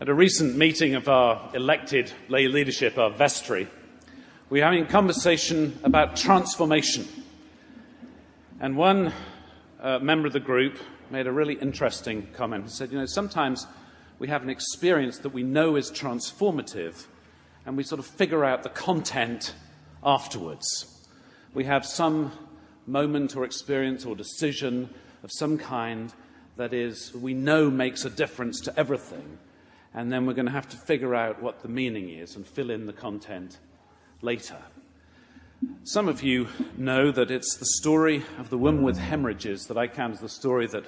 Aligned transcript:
At 0.00 0.08
a 0.08 0.14
recent 0.14 0.56
meeting 0.56 0.94
of 0.94 1.10
our 1.10 1.50
elected 1.52 2.10
lay 2.30 2.48
leadership, 2.48 2.96
our 2.96 3.10
vestry, 3.10 3.68
we 4.48 4.60
were 4.60 4.64
having 4.64 4.84
a 4.84 4.86
conversation 4.86 5.78
about 5.84 6.16
transformation. 6.16 7.06
And 8.60 8.78
one 8.78 9.12
uh, 9.78 9.98
member 9.98 10.26
of 10.26 10.32
the 10.32 10.40
group 10.40 10.78
made 11.10 11.26
a 11.26 11.32
really 11.32 11.52
interesting 11.52 12.28
comment. 12.32 12.64
He 12.64 12.70
said, 12.70 12.90
You 12.90 12.96
know, 12.96 13.04
sometimes 13.04 13.66
we 14.18 14.28
have 14.28 14.42
an 14.42 14.48
experience 14.48 15.18
that 15.18 15.34
we 15.34 15.42
know 15.42 15.76
is 15.76 15.90
transformative, 15.90 17.04
and 17.66 17.76
we 17.76 17.82
sort 17.82 17.98
of 17.98 18.06
figure 18.06 18.42
out 18.42 18.62
the 18.62 18.70
content 18.70 19.54
afterwards. 20.02 21.06
We 21.52 21.64
have 21.64 21.84
some 21.84 22.32
moment 22.86 23.36
or 23.36 23.44
experience 23.44 24.06
or 24.06 24.16
decision 24.16 24.88
of 25.22 25.30
some 25.30 25.58
kind 25.58 26.10
that 26.56 26.72
is, 26.72 27.14
we 27.14 27.34
know 27.34 27.70
makes 27.70 28.06
a 28.06 28.10
difference 28.10 28.62
to 28.62 28.80
everything 28.80 29.36
and 29.94 30.12
then 30.12 30.26
we're 30.26 30.34
going 30.34 30.46
to 30.46 30.52
have 30.52 30.68
to 30.68 30.76
figure 30.76 31.14
out 31.14 31.42
what 31.42 31.62
the 31.62 31.68
meaning 31.68 32.10
is 32.10 32.36
and 32.36 32.46
fill 32.46 32.70
in 32.70 32.86
the 32.86 32.92
content 32.92 33.58
later. 34.22 34.58
Some 35.84 36.08
of 36.08 36.22
you 36.22 36.48
know 36.76 37.10
that 37.10 37.30
it's 37.30 37.56
the 37.56 37.66
story 37.66 38.24
of 38.38 38.50
the 38.50 38.56
woman 38.56 38.82
with 38.82 38.96
hemorrhages 38.96 39.66
that 39.66 39.76
I 39.76 39.88
count 39.88 40.14
as 40.14 40.20
the 40.20 40.28
story 40.28 40.66
that, 40.68 40.84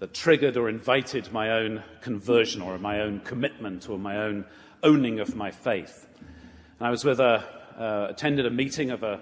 that 0.00 0.14
triggered 0.14 0.56
or 0.56 0.68
invited 0.68 1.32
my 1.32 1.50
own 1.50 1.84
conversion 2.00 2.62
or 2.62 2.78
my 2.78 3.00
own 3.00 3.20
commitment 3.20 3.88
or 3.88 3.98
my 3.98 4.16
own 4.18 4.44
owning 4.82 5.20
of 5.20 5.36
my 5.36 5.50
faith. 5.50 6.08
And 6.78 6.88
I 6.88 6.90
was 6.90 7.04
with 7.04 7.20
a, 7.20 7.44
uh, 7.78 8.08
attended 8.10 8.46
a 8.46 8.50
meeting 8.50 8.90
of 8.90 9.02
a 9.02 9.20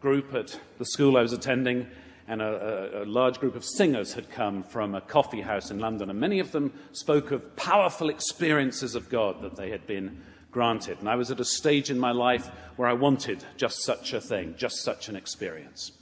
group 0.00 0.34
at 0.34 0.58
the 0.78 0.86
school 0.86 1.16
I 1.16 1.22
was 1.22 1.32
attending, 1.32 1.86
and 2.28 2.40
a, 2.40 3.00
a, 3.00 3.04
a, 3.04 3.06
large 3.06 3.40
group 3.40 3.56
of 3.56 3.64
singers 3.64 4.14
had 4.14 4.30
come 4.30 4.62
from 4.62 4.94
a 4.94 5.00
coffee 5.00 5.40
house 5.40 5.70
in 5.70 5.78
London, 5.78 6.08
and 6.08 6.20
many 6.20 6.38
of 6.38 6.52
them 6.52 6.72
spoke 6.92 7.30
of 7.30 7.56
powerful 7.56 8.08
experiences 8.08 8.94
of 8.94 9.08
God 9.08 9.42
that 9.42 9.56
they 9.56 9.70
had 9.70 9.86
been 9.86 10.22
granted. 10.52 10.98
And 11.00 11.08
I 11.08 11.16
was 11.16 11.30
at 11.30 11.40
a 11.40 11.44
stage 11.44 11.90
in 11.90 11.98
my 11.98 12.12
life 12.12 12.48
where 12.76 12.88
I 12.88 12.92
wanted 12.92 13.44
just 13.56 13.82
such 13.82 14.12
a 14.12 14.20
thing, 14.20 14.54
just 14.56 14.82
such 14.82 15.08
an 15.08 15.16
experience. 15.16 15.92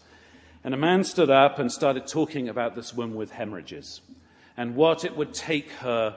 And 0.62 0.74
a 0.74 0.76
man 0.76 1.04
stood 1.04 1.30
up 1.30 1.58
and 1.58 1.72
started 1.72 2.06
talking 2.06 2.48
about 2.48 2.74
this 2.74 2.92
woman 2.92 3.16
with 3.16 3.30
hemorrhages 3.30 4.02
and 4.56 4.76
what 4.76 5.04
it 5.04 5.16
would 5.16 5.32
take 5.32 5.70
her, 5.72 6.16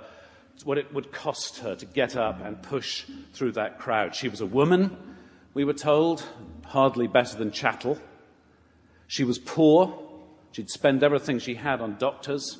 what 0.66 0.78
it 0.78 0.94
would 0.94 1.14
cost 1.14 1.60
her 1.60 1.76
to 1.76 1.86
get 1.86 2.18
up 2.18 2.44
and 2.44 2.62
push 2.62 3.06
through 3.32 3.54
that 3.54 3.80
crowd. 3.80 4.16
She 4.16 4.28
was 4.28 4.42
a 4.42 4.46
woman, 4.46 4.98
we 5.54 5.64
were 5.64 5.74
told, 5.74 6.26
hardly 6.66 7.08
better 7.08 7.38
than 7.38 7.52
chattel. 7.52 8.00
She 9.08 9.24
was 9.24 9.40
poor. 9.40 10.00
She'd 10.52 10.70
spent 10.70 11.04
everything 11.04 11.40
she 11.40 11.56
had 11.56 11.82
on 11.82 11.98
doctors 11.98 12.58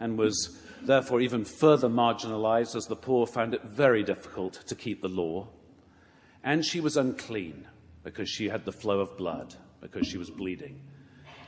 and 0.00 0.18
was 0.18 0.60
therefore 0.82 1.20
even 1.20 1.44
further 1.44 1.88
marginalized 1.88 2.76
as 2.76 2.86
the 2.86 2.96
poor 2.96 3.26
found 3.26 3.54
it 3.54 3.62
very 3.64 4.02
difficult 4.02 4.54
to 4.66 4.74
keep 4.74 5.02
the 5.02 5.08
law. 5.08 5.48
And 6.42 6.64
she 6.64 6.80
was 6.80 6.96
unclean 6.96 7.66
because 8.02 8.28
she 8.28 8.48
had 8.48 8.64
the 8.64 8.72
flow 8.72 9.00
of 9.00 9.16
blood, 9.16 9.54
because 9.80 10.06
she 10.06 10.18
was 10.18 10.30
bleeding, 10.30 10.78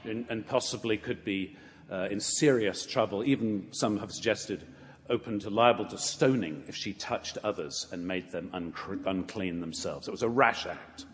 and, 0.05 0.25
and 0.31 0.47
possibly 0.47 0.97
could 0.97 1.23
be 1.23 1.57
uh, 1.91 2.09
in 2.11 2.19
serious 2.19 2.87
trouble. 2.87 3.23
Even 3.25 3.67
some 3.73 3.98
have 3.98 4.11
suggested 4.11 4.67
open 5.11 5.39
to 5.39 5.51
liable 5.51 5.87
to 5.87 5.98
stoning 5.98 6.64
if 6.67 6.75
she 6.75 6.92
touched 6.95 7.39
others 7.45 7.87
and 7.92 8.07
made 8.07 8.31
them 8.33 8.51
unclean 8.53 9.61
themselves. 9.61 10.09
It 10.09 10.11
was 10.11 10.23
a 10.23 10.29
rash 10.29 10.67
act 10.67 11.05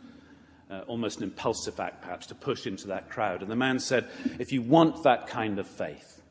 uh, 0.73 0.81
almost 0.87 1.19
an 1.19 1.25
impulsive 1.25 1.79
act, 1.79 2.03
perhaps, 2.03 2.27
to 2.27 2.35
push 2.35 2.67
into 2.67 2.87
that 2.87 3.11
crowd. 3.11 3.43
And 3.43 3.51
the 3.51 3.57
man 3.57 3.79
said, 3.79 4.09
If 4.39 4.53
you 4.53 4.63
want 4.63 5.03
that 5.03 5.27
kind 5.27 5.59
of 5.59 5.67
faith, 5.67 6.23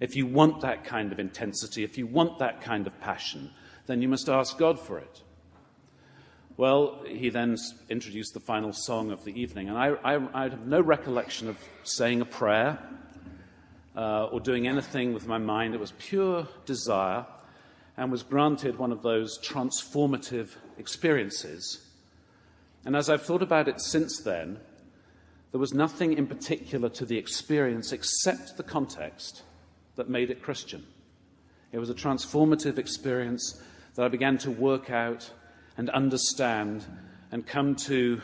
if 0.00 0.16
you 0.16 0.26
want 0.26 0.62
that 0.62 0.84
kind 0.84 1.12
of 1.12 1.20
intensity, 1.20 1.84
if 1.84 1.98
you 1.98 2.06
want 2.06 2.38
that 2.38 2.62
kind 2.62 2.86
of 2.86 2.98
passion, 3.00 3.50
then 3.86 4.00
you 4.00 4.08
must 4.08 4.28
ask 4.28 4.56
God 4.56 4.80
for 4.80 4.98
it. 4.98 5.22
Well, 6.56 7.02
he 7.06 7.28
then 7.28 7.56
introduced 7.88 8.34
the 8.34 8.40
final 8.40 8.72
song 8.72 9.10
of 9.10 9.24
the 9.24 9.38
evening, 9.38 9.68
and 9.68 9.76
I, 9.76 9.88
I, 10.04 10.20
I 10.34 10.42
have 10.48 10.66
no 10.66 10.80
recollection 10.80 11.48
of 11.48 11.58
saying 11.82 12.20
a 12.20 12.26
prayer 12.26 12.78
uh, 13.96 14.26
or 14.26 14.40
doing 14.40 14.66
anything 14.66 15.12
with 15.12 15.26
my 15.26 15.38
mind. 15.38 15.74
It 15.74 15.80
was 15.80 15.92
pure 15.98 16.46
desire 16.66 17.26
and 17.96 18.10
was 18.10 18.22
granted 18.22 18.78
one 18.78 18.92
of 18.92 19.02
those 19.02 19.38
transformative 19.38 20.50
experiences 20.78 21.91
and 22.84 22.96
as 22.96 23.08
I've 23.08 23.22
thought 23.22 23.42
about 23.42 23.68
it 23.68 23.80
since 23.80 24.20
then, 24.20 24.58
there 25.50 25.60
was 25.60 25.74
nothing 25.74 26.14
in 26.14 26.26
particular 26.26 26.88
to 26.90 27.04
the 27.04 27.18
experience 27.18 27.92
except 27.92 28.56
the 28.56 28.62
context 28.62 29.42
that 29.96 30.08
made 30.08 30.30
it 30.30 30.42
Christian. 30.42 30.84
It 31.72 31.78
was 31.78 31.90
a 31.90 31.94
transformative 31.94 32.78
experience 32.78 33.62
that 33.94 34.04
I 34.04 34.08
began 34.08 34.38
to 34.38 34.50
work 34.50 34.90
out 34.90 35.30
and 35.76 35.90
understand 35.90 36.84
and 37.30 37.46
come 37.46 37.76
to 37.76 38.20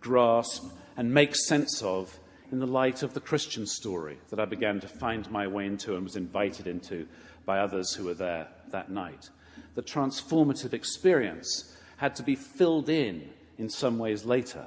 grasp 0.00 0.64
and 0.96 1.12
make 1.12 1.34
sense 1.36 1.82
of 1.82 2.18
in 2.50 2.58
the 2.58 2.66
light 2.66 3.02
of 3.02 3.14
the 3.14 3.20
Christian 3.20 3.66
story 3.66 4.18
that 4.30 4.40
I 4.40 4.44
began 4.44 4.80
to 4.80 4.88
find 4.88 5.30
my 5.30 5.46
way 5.46 5.66
into 5.66 5.94
and 5.94 6.04
was 6.04 6.16
invited 6.16 6.66
into 6.66 7.06
by 7.46 7.58
others 7.58 7.94
who 7.94 8.04
were 8.04 8.14
there 8.14 8.48
that 8.70 8.90
night. 8.90 9.30
The 9.74 9.82
transformative 9.82 10.74
experience 10.74 11.76
had 11.96 12.14
to 12.16 12.22
be 12.22 12.34
filled 12.34 12.88
in 12.88 13.30
in 13.62 13.70
some 13.70 13.96
ways 13.96 14.24
later. 14.24 14.66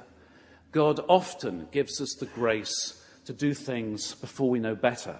God 0.72 1.00
often 1.06 1.68
gives 1.70 2.00
us 2.00 2.16
the 2.18 2.26
grace 2.26 3.04
to 3.26 3.32
do 3.34 3.52
things 3.52 4.14
before 4.14 4.48
we 4.48 4.58
know 4.58 4.74
better. 4.74 5.16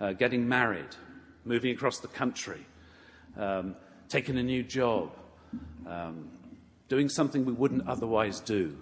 Uh, 0.00 0.12
getting 0.12 0.48
married, 0.48 0.96
moving 1.44 1.72
across 1.72 1.98
the 1.98 2.08
country, 2.08 2.64
um, 3.36 3.74
taking 4.08 4.38
a 4.38 4.42
new 4.42 4.62
job, 4.62 5.10
um, 5.86 6.30
doing 6.88 7.08
something 7.08 7.44
we 7.44 7.52
wouldn't 7.52 7.86
otherwise 7.88 8.40
do, 8.40 8.78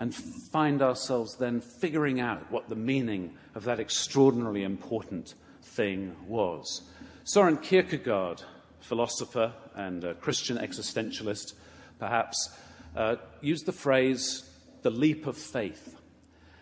and 0.00 0.14
find 0.14 0.80
ourselves 0.80 1.36
then 1.36 1.60
figuring 1.60 2.20
out 2.20 2.50
what 2.50 2.68
the 2.68 2.76
meaning 2.76 3.34
of 3.54 3.64
that 3.64 3.80
extraordinarily 3.80 4.62
important 4.62 5.34
thing 5.62 6.16
was. 6.26 6.82
Soren 7.24 7.58
Kierkegaard, 7.58 8.42
philosopher 8.80 9.52
and 9.74 10.16
Christian 10.20 10.56
existentialist, 10.56 11.54
perhaps, 11.98 12.56
uh, 12.96 13.16
used 13.40 13.66
the 13.66 13.72
phrase 13.72 14.48
the 14.82 14.90
leap 14.90 15.26
of 15.26 15.36
faith. 15.36 15.96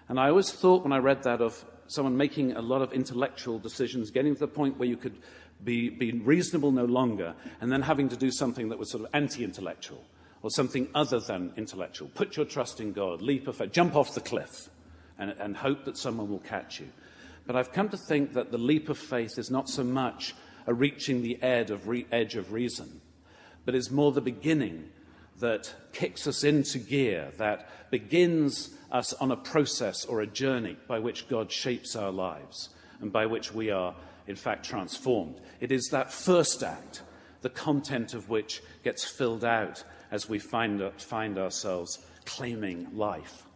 And 0.08 0.18
I 0.18 0.28
always 0.28 0.50
thought 0.50 0.82
when 0.82 0.92
I 0.92 0.98
read 0.98 1.22
that 1.22 1.40
of 1.40 1.64
someone 1.86 2.16
making 2.16 2.52
a 2.52 2.60
lot 2.60 2.82
of 2.82 2.92
intellectual 2.92 3.58
decisions, 3.58 4.10
getting 4.10 4.34
to 4.34 4.40
the 4.40 4.48
point 4.48 4.78
where 4.78 4.88
you 4.88 4.96
could 4.96 5.18
be, 5.62 5.88
be 5.88 6.12
reasonable 6.12 6.70
no 6.72 6.84
longer, 6.84 7.34
and 7.60 7.70
then 7.70 7.82
having 7.82 8.08
to 8.08 8.16
do 8.16 8.30
something 8.30 8.68
that 8.68 8.78
was 8.78 8.90
sort 8.90 9.04
of 9.04 9.10
anti 9.12 9.44
intellectual 9.44 10.02
or 10.42 10.50
something 10.50 10.88
other 10.94 11.20
than 11.20 11.52
intellectual. 11.56 12.08
Put 12.14 12.36
your 12.36 12.46
trust 12.46 12.80
in 12.80 12.92
God, 12.92 13.20
leap 13.20 13.46
of 13.46 13.56
faith, 13.56 13.72
jump 13.72 13.94
off 13.94 14.14
the 14.14 14.20
cliff, 14.20 14.70
and, 15.18 15.30
and 15.32 15.56
hope 15.56 15.84
that 15.84 15.98
someone 15.98 16.30
will 16.30 16.38
catch 16.38 16.80
you. 16.80 16.88
But 17.46 17.56
I've 17.56 17.72
come 17.72 17.88
to 17.90 17.96
think 17.96 18.34
that 18.34 18.50
the 18.50 18.58
leap 18.58 18.88
of 18.88 18.96
faith 18.96 19.38
is 19.38 19.50
not 19.50 19.68
so 19.68 19.84
much 19.84 20.34
a 20.66 20.72
reaching 20.72 21.22
the 21.22 21.42
edge 21.42 21.70
of, 21.70 21.88
re- 21.88 22.06
edge 22.12 22.36
of 22.36 22.52
reason, 22.52 23.00
but 23.64 23.74
is 23.74 23.90
more 23.90 24.12
the 24.12 24.20
beginning 24.20 24.88
that 25.40 25.72
kicks 25.92 26.26
us 26.26 26.44
into 26.44 26.78
gear, 26.78 27.30
that 27.38 27.68
begins 27.90 28.70
us 28.92 29.12
on 29.14 29.30
a 29.30 29.36
process 29.36 30.04
or 30.04 30.20
a 30.20 30.26
journey 30.26 30.76
by 30.88 30.98
which 30.98 31.28
God 31.28 31.50
shapes 31.50 31.96
our 31.96 32.10
lives 32.10 32.70
and 33.00 33.12
by 33.12 33.26
which 33.26 33.52
we 33.52 33.70
are, 33.70 33.94
in 34.26 34.36
fact, 34.36 34.64
transformed. 34.64 35.40
It 35.60 35.72
is 35.72 35.88
that 35.90 36.12
first 36.12 36.62
act, 36.62 37.02
the 37.42 37.50
content 37.50 38.14
of 38.14 38.28
which 38.28 38.62
gets 38.84 39.04
filled 39.04 39.44
out 39.44 39.82
as 40.10 40.28
we 40.28 40.38
find, 40.38 40.82
find 40.98 41.38
ourselves 41.38 41.98
claiming 42.24 42.88
life. 42.94 43.46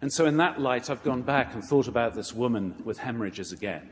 And 0.00 0.12
so, 0.12 0.26
in 0.26 0.36
that 0.38 0.60
light, 0.60 0.90
I've 0.90 1.02
gone 1.02 1.22
back 1.22 1.54
and 1.54 1.64
thought 1.64 1.88
about 1.88 2.14
this 2.14 2.34
woman 2.34 2.74
with 2.84 2.98
hemorrhages 2.98 3.52
again. 3.52 3.88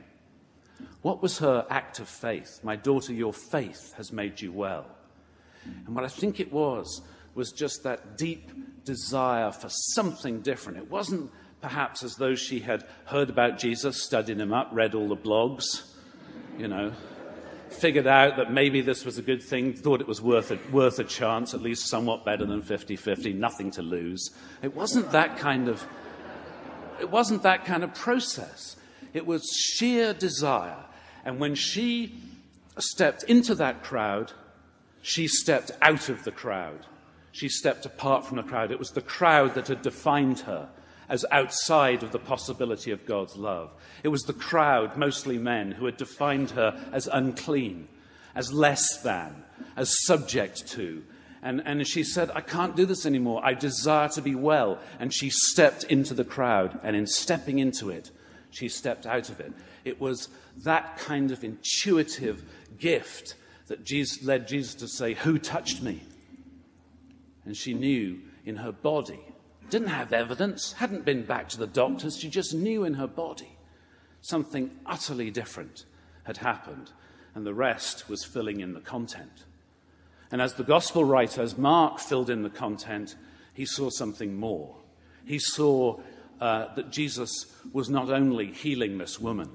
What 1.03 1.23
was 1.23 1.39
her 1.39 1.67
act 1.71 1.99
of 1.99 2.09
faith? 2.09 2.61
My 2.63 2.77
daughter, 2.77 3.13
your 3.13 3.33
faith 3.33 3.95
has 3.97 4.13
made 4.13 4.41
you 4.41 4.53
well. 4.53 4.87
And 5.65 5.95
what 5.95 6.05
I 6.05 6.09
think 6.09 6.41
it 6.41 6.53
was 6.53 7.01
was 7.35 7.53
just 7.53 7.83
that 7.83 8.17
deep 8.17 8.51
desire 8.85 9.51
for 9.51 9.69
something 9.69 10.41
different. 10.41 10.79
It 10.79 10.91
wasn't 10.91 11.31
perhaps 11.61 12.03
as 12.03 12.17
though 12.17 12.35
she 12.35 12.61
had 12.61 12.85
heard 13.07 13.31
about 13.31 13.59
Jesus, 13.59 14.03
studied 14.03 14.39
him 14.39 14.53
up, 14.53 14.69
read 14.73 14.95
all 14.95 15.09
the 15.09 15.17
blogs, 15.17 15.83
you 16.59 16.69
know, 16.69 16.93
figured 17.71 18.07
out 18.07 18.37
that 18.37 18.53
maybe 18.53 18.83
this 18.83 19.05
was 19.05 19.17
a 19.17 19.23
good 19.23 19.43
thing, 19.43 19.73
thought 19.73 20.01
it 20.03 20.07
was 20.07 20.21
worth 20.21 20.51
a, 20.51 20.59
worth 20.71 20.99
a 20.99 21.05
chance, 21.05 21.55
at 21.55 21.63
least 21.63 21.89
somewhat 21.89 22.25
better 22.25 22.45
than 22.45 22.61
50 22.61 22.97
50, 22.97 23.33
nothing 23.33 23.71
to 23.73 23.83
lose. 23.83 24.31
It 24.63 24.75
wasn't 24.77 25.11
that 25.13 25.39
kind 25.39 25.69
of. 25.69 25.85
It 27.01 27.11
wasn't 27.11 27.43
that 27.43 27.65
kind 27.65 27.83
of 27.83 27.95
process. 27.95 28.77
It 29.15 29.27
was 29.27 29.43
sheer 29.51 30.13
desire. 30.13 30.85
And 31.25 31.41
when 31.41 31.55
she 31.55 32.15
stepped 32.79 33.25
into 33.25 33.55
that 33.57 33.83
crowd, 33.83 34.33
she 35.03 35.27
stepped 35.27 35.71
out 35.83 36.09
of 36.09 36.25
the 36.25 36.31
crowd 36.31 36.87
she 37.35 37.49
stepped 37.49 37.85
apart 37.85 38.25
from 38.25 38.37
the 38.37 38.45
crowd. 38.45 38.71
It 38.71 38.79
was 38.79 38.93
the 38.93 39.03
crowd 39.03 39.55
that 39.55 39.67
had 39.67 39.83
defined 39.83 40.39
her 40.41 40.69
as 41.09 41.27
outside 41.33 42.05
of 42.05 42.13
the 42.13 42.19
possibility 42.21 42.93
of 42.93 43.05
God's 43.07 43.35
love. 43.35 43.73
It 44.05 44.09
was 44.09 44.23
the 44.23 44.33
crowd, 44.33 44.97
mostly 44.97 45.37
men, 45.37 45.73
who 45.73 45.87
had 45.87 45.97
defined 45.97 46.53
her 46.53 46.81
as 46.93 47.09
unclean 47.09 47.89
as 48.37 48.53
less 48.53 49.03
than, 49.03 49.43
as 49.77 50.05
subject 50.07 50.69
to. 50.69 51.03
And, 51.43 51.61
and 51.67 51.85
she 51.85 52.05
said, 52.05 52.31
I 52.37 52.41
can't 52.41 52.77
do 52.77 52.87
this 52.87 53.05
anymore. 53.05 53.45
I 53.45 53.55
desire 53.55 54.09
to 54.11 54.23
be 54.23 54.37
well. 54.37 54.79
And 55.01 55.13
she 55.13 55.29
stepped 55.29 55.83
into 55.83 56.15
the 56.15 56.25
crowd, 56.25 56.79
and 56.85 56.95
in 56.95 57.09
stepping 57.09 57.59
into 57.59 57.91
it, 57.91 58.13
she 58.51 58.69
stepped 58.69 59.07
out 59.07 59.29
of 59.29 59.41
it. 59.41 59.53
It 59.85 60.01
was 60.01 60.29
that 60.59 60.99
kind 60.99 61.33
of 61.33 61.43
intuitive 61.43 62.45
gift 62.79 63.35
that 63.67 63.83
Jesus, 63.83 64.23
led 64.23 64.47
Jesus 64.47 64.77
to 64.77 64.87
say, 64.87 65.15
Who 65.15 65.37
touched 65.37 65.83
me? 65.83 66.01
And 67.45 67.57
she 67.57 67.75
knew 67.75 68.21
in 68.45 68.57
her 68.57 68.73
body, 68.73 69.21
didn't 69.71 69.89
have 69.89 70.13
evidence, 70.13 70.73
hadn't 70.73 71.05
been 71.05 71.25
back 71.25 71.49
to 71.51 71.59
the 71.59 71.67
doctors, 71.67 72.19
she 72.19 72.29
just 72.29 72.55
knew 72.55 72.85
in 72.85 72.95
her 72.95 73.07
body. 73.07 73.57
Something 74.21 74.71
utterly 74.87 75.31
different 75.31 75.85
had 76.25 76.39
happened, 76.39 76.91
and 77.35 77.45
the 77.45 77.55
rest 77.55 78.09
was 78.09 78.25
filling 78.25 78.61
in 78.61 78.73
the 78.73 78.81
content. 78.81 79.45
And 80.31 80.41
as 80.41 80.55
the 80.55 80.65
gospel 80.65 81.05
writer, 81.05 81.43
as 81.43 81.59
Mark 81.59 81.99
filled 81.99 82.31
in 82.31 82.43
the 82.43 82.51
content, 82.51 83.15
he 83.53 83.67
saw 83.67 83.91
something 83.91 84.35
more. 84.35 84.75
He 85.25 85.39
saw 85.39 86.01
uh, 86.41 86.75
that 86.75 86.91
Jesus 86.91 87.47
was 87.73 87.89
not 87.89 88.11
only 88.11 88.53
healing 88.53 88.99
this 88.99 89.21
woman, 89.21 89.51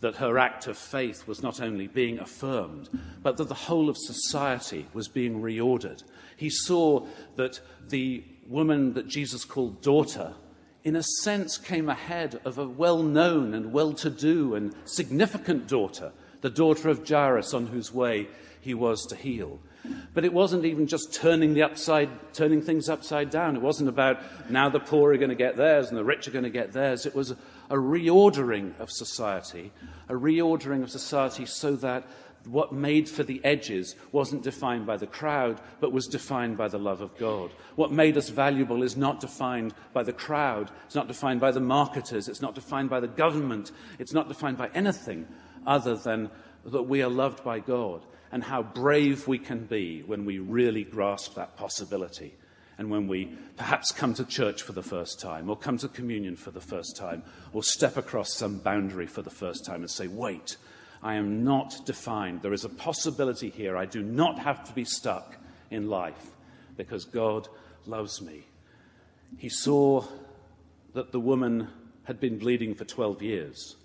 that 0.00 0.16
her 0.16 0.38
act 0.38 0.66
of 0.66 0.76
faith 0.76 1.26
was 1.26 1.42
not 1.42 1.60
only 1.60 1.86
being 1.86 2.18
affirmed, 2.18 2.88
but 3.22 3.36
that 3.36 3.48
the 3.48 3.54
whole 3.54 3.88
of 3.88 3.96
society 3.96 4.86
was 4.92 5.08
being 5.08 5.40
reordered. 5.40 6.02
He 6.36 6.50
saw 6.50 7.06
that 7.36 7.60
the 7.88 8.22
woman 8.46 8.92
that 8.94 9.08
Jesus 9.08 9.44
called 9.44 9.80
daughter, 9.82 10.34
in 10.84 10.96
a 10.96 11.02
sense, 11.02 11.56
came 11.56 11.88
ahead 11.88 12.40
of 12.44 12.58
a 12.58 12.68
well 12.68 13.02
known 13.02 13.54
and 13.54 13.72
well 13.72 13.92
to 13.94 14.10
do 14.10 14.54
and 14.54 14.74
significant 14.84 15.66
daughter, 15.66 16.12
the 16.46 16.50
daughter 16.50 16.88
of 16.88 17.08
Jairus, 17.08 17.52
on 17.54 17.66
whose 17.66 17.92
way 17.92 18.28
he 18.60 18.72
was 18.72 19.04
to 19.06 19.16
heal. 19.16 19.58
But 20.14 20.24
it 20.24 20.32
wasn't 20.32 20.64
even 20.64 20.86
just 20.86 21.12
turning, 21.12 21.54
the 21.54 21.64
upside, 21.64 22.08
turning 22.34 22.62
things 22.62 22.88
upside 22.88 23.30
down. 23.30 23.56
It 23.56 23.62
wasn't 23.62 23.88
about 23.88 24.20
now 24.48 24.68
the 24.68 24.78
poor 24.78 25.12
are 25.12 25.16
going 25.16 25.30
to 25.30 25.34
get 25.34 25.56
theirs 25.56 25.88
and 25.88 25.98
the 25.98 26.04
rich 26.04 26.28
are 26.28 26.30
going 26.30 26.44
to 26.44 26.50
get 26.50 26.72
theirs. 26.72 27.04
It 27.04 27.16
was 27.16 27.32
a, 27.32 27.36
a 27.68 27.74
reordering 27.74 28.78
of 28.78 28.92
society, 28.92 29.72
a 30.08 30.12
reordering 30.12 30.84
of 30.84 30.90
society 30.92 31.46
so 31.46 31.74
that 31.76 32.06
what 32.44 32.72
made 32.72 33.08
for 33.08 33.24
the 33.24 33.44
edges 33.44 33.96
wasn't 34.12 34.44
defined 34.44 34.86
by 34.86 34.98
the 34.98 35.06
crowd, 35.08 35.60
but 35.80 35.90
was 35.90 36.06
defined 36.06 36.56
by 36.56 36.68
the 36.68 36.78
love 36.78 37.00
of 37.00 37.18
God. 37.18 37.50
What 37.74 37.90
made 37.90 38.16
us 38.16 38.28
valuable 38.28 38.84
is 38.84 38.96
not 38.96 39.18
defined 39.18 39.74
by 39.92 40.04
the 40.04 40.12
crowd, 40.12 40.70
it's 40.84 40.94
not 40.94 41.08
defined 41.08 41.40
by 41.40 41.50
the 41.50 41.58
marketers, 41.58 42.28
it's 42.28 42.40
not 42.40 42.54
defined 42.54 42.88
by 42.88 43.00
the 43.00 43.08
government, 43.08 43.72
it's 43.98 44.12
not 44.12 44.28
defined 44.28 44.58
by 44.58 44.70
anything 44.74 45.26
other 45.66 45.96
than 45.96 46.30
that 46.64 46.84
we 46.84 47.02
are 47.02 47.10
loved 47.10 47.44
by 47.44 47.58
God 47.58 48.04
and 48.32 48.42
how 48.42 48.62
brave 48.62 49.28
we 49.28 49.38
can 49.38 49.64
be 49.66 50.02
when 50.02 50.24
we 50.24 50.38
really 50.38 50.84
grasp 50.84 51.34
that 51.34 51.56
possibility 51.56 52.34
and 52.78 52.90
when 52.90 53.08
we 53.08 53.36
perhaps 53.56 53.92
come 53.92 54.14
to 54.14 54.24
church 54.24 54.62
for 54.62 54.72
the 54.72 54.82
first 54.82 55.20
time 55.20 55.48
or 55.48 55.56
come 55.56 55.78
to 55.78 55.88
communion 55.88 56.36
for 56.36 56.50
the 56.50 56.60
first 56.60 56.96
time 56.96 57.22
or 57.52 57.62
step 57.62 57.96
across 57.96 58.34
some 58.34 58.58
boundary 58.58 59.06
for 59.06 59.22
the 59.22 59.30
first 59.30 59.64
time 59.64 59.80
and 59.80 59.90
say, 59.90 60.08
wait, 60.08 60.56
I 61.02 61.14
am 61.14 61.44
not 61.44 61.86
defined. 61.86 62.42
There 62.42 62.52
is 62.52 62.64
a 62.64 62.68
possibility 62.68 63.48
here. 63.48 63.76
I 63.76 63.86
do 63.86 64.02
not 64.02 64.38
have 64.38 64.64
to 64.64 64.72
be 64.72 64.84
stuck 64.84 65.36
in 65.70 65.88
life 65.88 66.34
because 66.76 67.04
God 67.04 67.48
loves 67.86 68.20
me. 68.20 68.46
He 69.38 69.48
saw 69.48 70.04
that 70.94 71.12
the 71.12 71.20
woman 71.20 71.68
had 72.04 72.20
been 72.20 72.38
bleeding 72.38 72.74
for 72.74 72.84
12 72.84 73.22
years. 73.22 73.76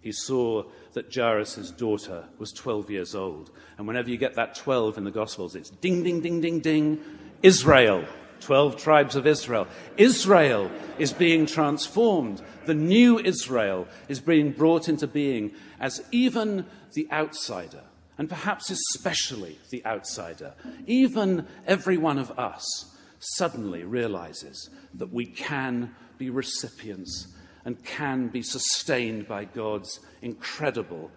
He 0.00 0.12
saw 0.12 0.64
that 0.94 1.14
Jairus' 1.14 1.70
daughter 1.70 2.24
was 2.38 2.52
12 2.52 2.90
years 2.90 3.14
old. 3.14 3.50
And 3.76 3.86
whenever 3.86 4.10
you 4.10 4.16
get 4.16 4.34
that 4.34 4.54
12 4.54 4.98
in 4.98 5.04
the 5.04 5.10
Gospels, 5.10 5.54
it's 5.54 5.70
ding, 5.70 6.02
ding, 6.02 6.20
ding, 6.20 6.40
ding, 6.40 6.60
ding, 6.60 7.00
Israel. 7.42 8.04
12 8.40 8.76
tribes 8.76 9.16
of 9.16 9.26
Israel. 9.26 9.68
Israel 9.96 10.70
is 10.98 11.12
being 11.12 11.46
transformed. 11.46 12.42
The 12.64 12.74
new 12.74 13.18
Israel 13.18 13.86
is 14.08 14.20
being 14.20 14.52
brought 14.52 14.88
into 14.88 15.06
being 15.06 15.52
as 15.78 16.02
even 16.10 16.66
the 16.94 17.06
outsider, 17.12 17.82
and 18.18 18.28
perhaps 18.28 18.70
especially 18.70 19.58
the 19.70 19.84
outsider, 19.84 20.54
even 20.86 21.46
every 21.66 21.96
one 21.96 22.18
of 22.18 22.30
us 22.38 22.96
suddenly 23.18 23.84
realizes 23.84 24.70
that 24.94 25.12
we 25.12 25.26
can 25.26 25.94
be 26.18 26.30
recipients 26.30 27.28
and 27.64 27.84
can 27.84 28.28
be 28.28 28.42
sustained 28.42 29.28
by 29.28 29.44
God's 29.44 30.00
incredible, 30.22 31.10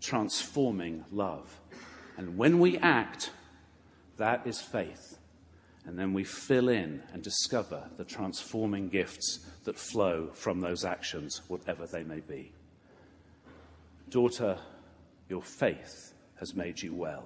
transforming 0.00 1.04
love. 1.10 1.60
And 2.16 2.38
when 2.38 2.58
we 2.58 2.78
act, 2.78 3.30
that 4.16 4.46
is 4.46 4.60
faith. 4.60 5.18
And 5.84 5.98
then 5.98 6.12
we 6.12 6.24
fill 6.24 6.68
in 6.68 7.02
and 7.12 7.22
discover 7.22 7.88
the 7.96 8.04
transforming 8.04 8.88
gifts 8.88 9.46
that 9.64 9.78
flow 9.78 10.30
from 10.32 10.60
those 10.60 10.84
actions, 10.84 11.42
whatever 11.48 11.86
they 11.86 12.02
may 12.02 12.20
be. 12.20 12.52
Daughter, 14.10 14.58
your 15.28 15.42
faith 15.42 16.12
has 16.40 16.54
made 16.54 16.82
you 16.82 16.94
well. 16.94 17.24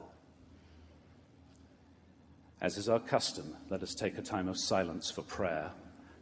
As 2.61 2.77
is 2.77 2.89
our 2.89 3.01
custom, 3.01 3.57
let 3.71 3.83
us 3.83 3.95
take 3.95 4.19
a 4.19 4.23
time 4.23 4.49
of 4.49 4.59
silence 4.59 5.11
for 5.11 5.23
prayer 5.23 5.71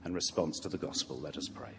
and 0.04 0.14
response 0.14 0.60
to 0.60 0.68
the 0.68 0.78
gospel. 0.78 1.18
Let 1.18 1.36
us 1.36 1.48
pray. 1.48 1.72